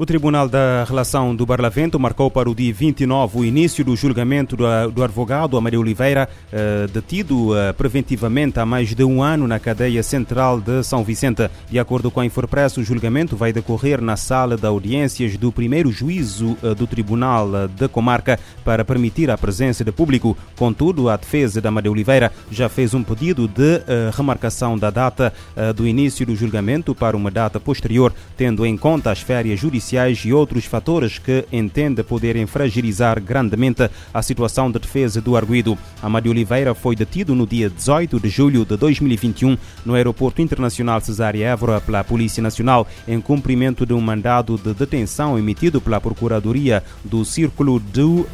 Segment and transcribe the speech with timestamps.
[0.00, 4.56] O Tribunal da Relação do Barlavento marcou para o dia 29 o início do julgamento
[4.56, 9.58] do, do advogado Amário Oliveira, eh, detido eh, preventivamente há mais de um ano na
[9.58, 11.50] cadeia central de São Vicente.
[11.68, 15.90] De acordo com a Infopress, o julgamento vai decorrer na sala de audiências do primeiro
[15.90, 20.38] juízo eh, do Tribunal da Comarca para permitir a presença de público.
[20.54, 23.82] Contudo, a defesa de Amário Oliveira já fez um pedido de
[24.14, 25.32] remarcação da data
[25.74, 30.32] do início do julgamento para uma data posterior, tendo em conta as férias judiciais e
[30.32, 35.78] outros fatores que entende poderem fragilizar grandemente a situação de defesa do arguido.
[36.02, 41.46] Amádio Oliveira foi detido no dia 18 de julho de 2021 no Aeroporto Internacional Cesária
[41.46, 47.24] Évora pela Polícia Nacional em cumprimento de um mandado de detenção emitido pela Procuradoria do
[47.24, 48.26] Círculo do.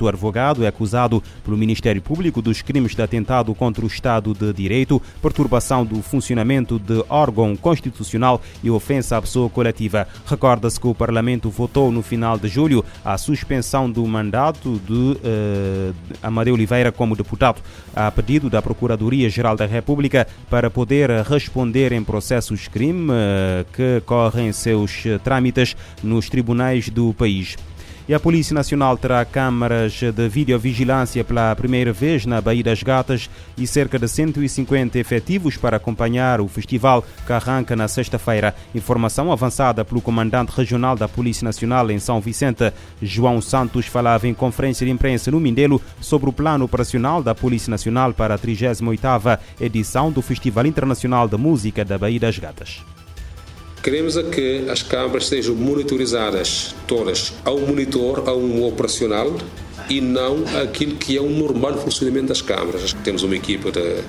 [0.00, 4.52] O advogado é acusado pelo Ministério Público dos crimes de atentado contra o Estado de
[4.52, 10.06] Direito, perturbação do funcionamento de órgão constitucional e ofensa à pessoa coletiva.
[10.26, 14.92] Recorda Recorda-se que o Parlamento votou no final de julho a suspensão do mandato de
[14.92, 17.60] uh, Amadeu Oliveira como deputado,
[17.94, 24.50] a pedido da Procuradoria-Geral da República para poder responder em processos crime uh, que correm
[24.50, 27.56] seus trâmites nos tribunais do país.
[28.08, 33.28] E a Polícia Nacional terá câmaras de videovigilância pela primeira vez na Baía das Gatas
[33.58, 38.54] e cerca de 150 efetivos para acompanhar o festival que arranca na sexta-feira.
[38.72, 44.34] Informação avançada pelo comandante regional da Polícia Nacional em São Vicente, João Santos, falava em
[44.34, 49.40] conferência de imprensa no Mindelo sobre o plano operacional da Polícia Nacional para a 38ª
[49.60, 52.95] edição do Festival Internacional de Música da Baía das Gatas.
[53.86, 59.32] Queremos é que as câmaras sejam monitorizadas todas ao monitor, a um operacional
[59.88, 62.92] e não aquilo que é um normal funcionamento das câmaras.
[63.04, 64.02] Temos uma equipa de,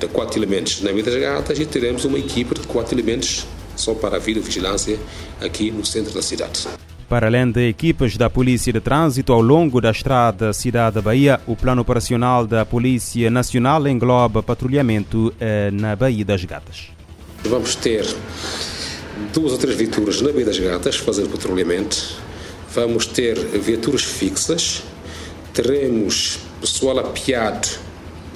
[0.00, 3.46] de quatro elementos na Vida das Gatas e teremos uma equipa de quatro elementos
[3.76, 4.98] só para a videovigilância
[5.42, 6.66] aqui no centro da cidade.
[7.06, 11.38] Para além de equipas da Polícia de Trânsito ao longo da estrada Cidade da Bahia,
[11.46, 16.88] o plano operacional da Polícia Nacional engloba patrulhamento eh, na Baía das Gatas.
[17.44, 18.06] Vamos ter
[19.32, 21.96] duas ou três viaturas na Baía das Gatas, fazendo patrulhamento.
[22.74, 24.82] Vamos ter viaturas fixas,
[25.52, 27.68] teremos pessoal apiado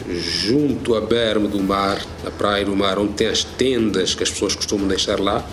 [0.09, 4.31] junto à berma do mar, na praia do mar, onde tem as tendas que as
[4.31, 5.47] pessoas costumam deixar lá,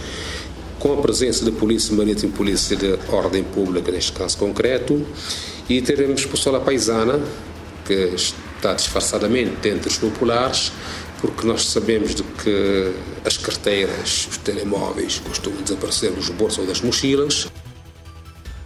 [0.80, 5.06] com a presença da Polícia Marítima e Polícia de Ordem Pública, neste caso concreto,
[5.68, 7.20] e teremos pessoal à paisana,
[7.86, 10.72] que está disfarçadamente entre os populares,
[11.22, 12.94] porque nós sabemos de que
[13.26, 17.48] as carteiras, os telemóveis costumam desaparecer nos bolsos ou das mochilas.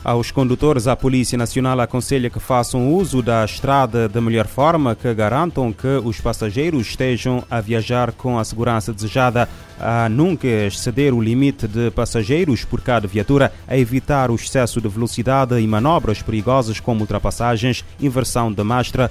[0.03, 5.13] Aos condutores, a Polícia Nacional aconselha que façam uso da estrada da melhor forma, que
[5.13, 9.47] garantam que os passageiros estejam a viajar com a segurança desejada,
[9.79, 14.89] a nunca exceder o limite de passageiros por cada viatura, a evitar o excesso de
[14.89, 19.09] velocidade e manobras perigosas como ultrapassagens, inversão de marcha,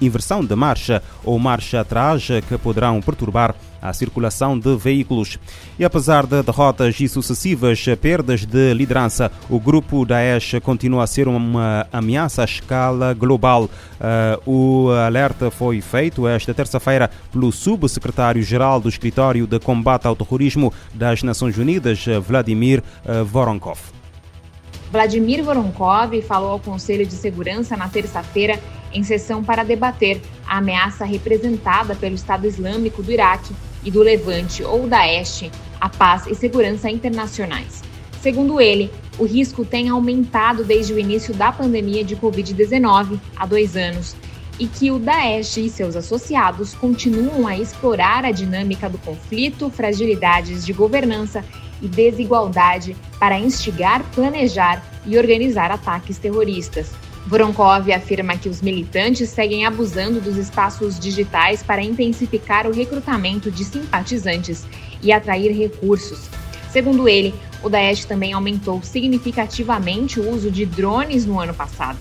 [0.00, 3.54] inversão de marcha ou marcha atrás que poderão perturbar
[3.88, 5.38] a circulação de veículos.
[5.78, 11.28] E apesar de derrotas e sucessivas perdas de liderança, o grupo Daesh continua a ser
[11.28, 13.64] uma ameaça à escala global.
[13.64, 20.72] Uh, o alerta foi feito esta terça-feira pelo subsecretário-geral do Escritório de Combate ao Terrorismo
[20.92, 23.78] das Nações Unidas, Vladimir uh, Voronkov.
[24.90, 28.58] Vladimir Voronkov falou ao Conselho de Segurança na terça-feira
[28.92, 33.54] em sessão para debater a ameaça representada pelo Estado Islâmico do Iraque
[33.84, 37.82] e do Levante ou Daesh à paz e segurança internacionais.
[38.20, 43.76] Segundo ele, o risco tem aumentado desde o início da pandemia de Covid-19, há dois
[43.76, 44.16] anos,
[44.58, 50.64] e que o Daesh e seus associados continuam a explorar a dinâmica do conflito, fragilidades
[50.64, 51.44] de governança
[51.80, 56.90] e desigualdade para instigar, planejar e organizar ataques terroristas.
[57.26, 63.64] Voronkov afirma que os militantes seguem abusando dos espaços digitais para intensificar o recrutamento de
[63.64, 64.64] simpatizantes
[65.02, 66.30] e atrair recursos.
[66.70, 67.34] Segundo ele,
[67.64, 71.98] o Daesh também aumentou significativamente o uso de drones no ano passado.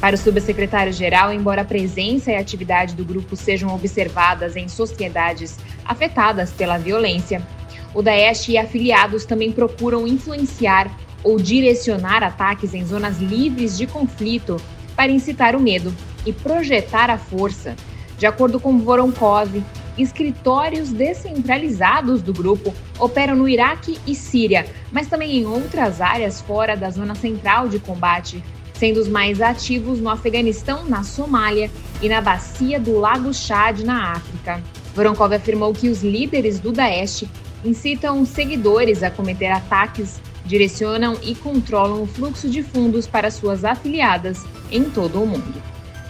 [0.00, 5.58] Para o subsecretário-geral, embora a presença e a atividade do grupo sejam observadas em sociedades
[5.84, 7.46] afetadas pela violência,
[7.94, 10.90] o Daesh e afiliados também procuram influenciar
[11.22, 14.56] ou direcionar ataques em zonas livres de conflito
[14.96, 15.94] para incitar o medo
[16.26, 17.74] e projetar a força.
[18.18, 19.62] De acordo com Voronkov,
[19.98, 26.76] escritórios descentralizados do grupo operam no Iraque e Síria, mas também em outras áreas fora
[26.76, 28.42] da zona central de combate,
[28.74, 31.70] sendo os mais ativos no Afeganistão, na Somália
[32.00, 34.62] e na bacia do Lago Chad, na África.
[34.94, 37.24] Voronkov afirmou que os líderes do Daesh
[37.64, 44.44] incitam seguidores a cometer ataques direcionam e controlam o fluxo de fundos para suas afiliadas
[44.70, 45.62] em todo o mundo.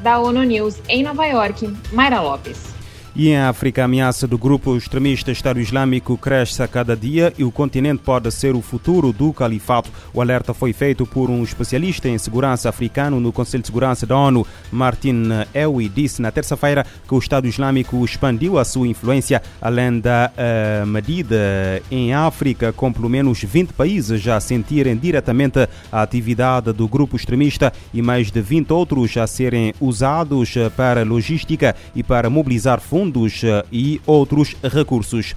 [0.03, 2.72] Da ONU News em Nova York, Mayra Lopes.
[3.15, 7.45] E em África, a ameaça do grupo extremista Estado Islâmico cresce a cada dia e
[7.45, 9.91] o continente pode ser o futuro do califato.
[10.15, 14.17] O alerta foi feito por um especialista em segurança africano no Conselho de Segurança da
[14.17, 14.47] ONU.
[14.71, 20.33] Martin Ewi disse na terça-feira que o Estado Islâmico expandiu a sua influência além da
[20.33, 26.89] uh, medida em África, com pelo menos 20 países já sentirem diretamente a atividade do
[26.89, 32.81] grupo extremista e mais de 20 outros a serem usados para logística e para mobilizar
[32.81, 35.35] fundos fundos eh, e outros recursos.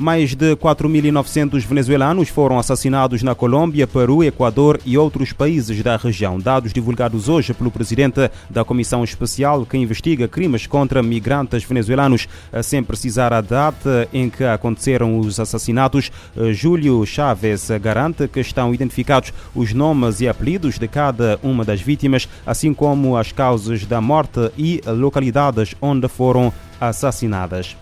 [0.00, 6.38] Mais de 4.900 venezuelanos foram assassinados na Colômbia, Peru, Equador e outros países da região.
[6.38, 12.62] Dados divulgados hoje pelo presidente da Comissão Especial que investiga crimes contra migrantes venezuelanos, eh,
[12.62, 16.12] sem precisar a data em que aconteceram os assassinatos.
[16.36, 21.80] Eh, Júlio Chávez garante que estão identificados os nomes e apelidos de cada uma das
[21.80, 27.76] vítimas, assim como as causas da morte e localidades onde foram assassinadas.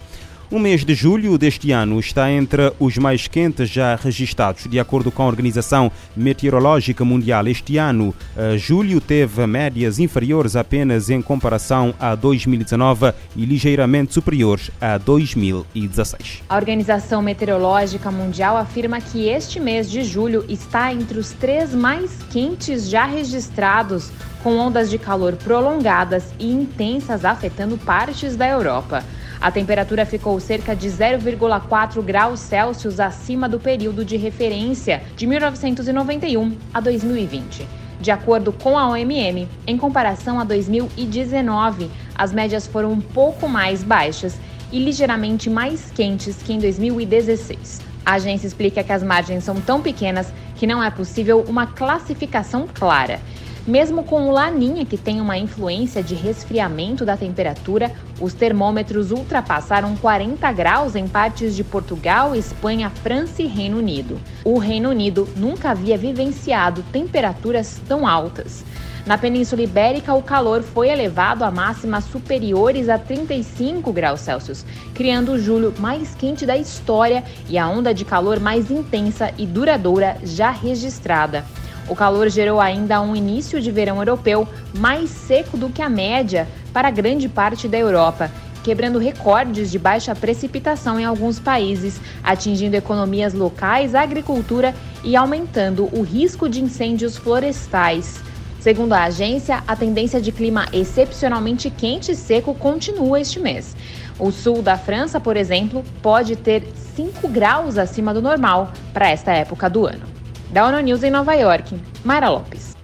[0.48, 4.68] O mês de julho deste ano está entre os mais quentes já registados.
[4.68, 11.10] De acordo com a Organização Meteorológica Mundial, este ano, eh, julho teve médias inferiores apenas
[11.10, 16.44] em comparação a 2019 e ligeiramente superiores a 2016.
[16.48, 22.22] A Organização Meteorológica Mundial afirma que este mês de julho está entre os três mais
[22.30, 24.12] quentes já registrados,
[24.44, 29.02] com ondas de calor prolongadas e intensas afetando partes da Europa.
[29.46, 36.56] A temperatura ficou cerca de 0,4 graus Celsius acima do período de referência de 1991
[36.74, 37.64] a 2020.
[38.00, 43.84] De acordo com a OMM, em comparação a 2019, as médias foram um pouco mais
[43.84, 44.36] baixas
[44.72, 47.82] e ligeiramente mais quentes que em 2016.
[48.04, 50.26] A agência explica que as margens são tão pequenas
[50.56, 53.20] que não é possível uma classificação clara.
[53.66, 57.90] Mesmo com o Laninha, que tem uma influência de resfriamento da temperatura,
[58.20, 64.20] os termômetros ultrapassaram 40 graus em partes de Portugal, Espanha, França e Reino Unido.
[64.44, 68.64] O Reino Unido nunca havia vivenciado temperaturas tão altas.
[69.04, 74.64] Na Península Ibérica, o calor foi elevado a máximas superiores a 35 graus Celsius,
[74.94, 79.44] criando o julho mais quente da história e a onda de calor mais intensa e
[79.44, 81.44] duradoura já registrada.
[81.88, 86.48] O calor gerou ainda um início de verão europeu mais seco do que a média
[86.72, 88.30] para grande parte da Europa,
[88.64, 94.74] quebrando recordes de baixa precipitação em alguns países, atingindo economias locais, agricultura
[95.04, 98.20] e aumentando o risco de incêndios florestais.
[98.58, 103.76] Segundo a agência, a tendência de clima excepcionalmente quente e seco continua este mês.
[104.18, 106.66] O sul da França, por exemplo, pode ter
[106.96, 110.15] 5 graus acima do normal para esta época do ano.
[110.50, 112.76] Da ONU News em Nova York, Mara Lopes.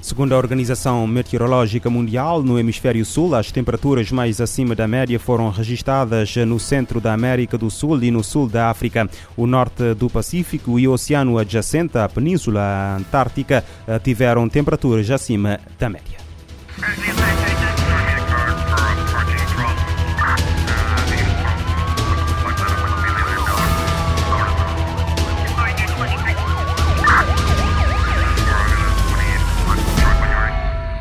[0.00, 5.50] Segundo a Organização Meteorológica Mundial, no Hemisfério Sul, as temperaturas mais acima da média foram
[5.50, 9.10] registradas no centro da América do Sul e no sul da África.
[9.36, 15.60] O norte do Pacífico e o oceano adjacente à Península Antártica eh, tiveram temperaturas acima
[15.78, 16.18] da média.